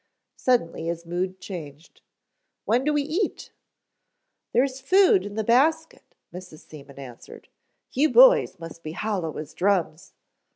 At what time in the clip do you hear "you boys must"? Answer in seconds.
7.91-8.81